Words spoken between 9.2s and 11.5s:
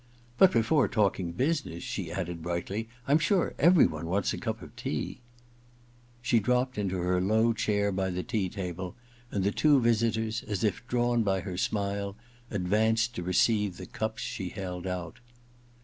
and the two visitors, as if drawn by